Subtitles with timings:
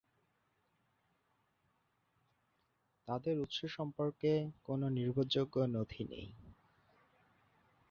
[3.07, 4.31] তাদের উৎস সম্পর্কে
[4.63, 6.27] কোন নির্ভরযোগ্য নথি নেই।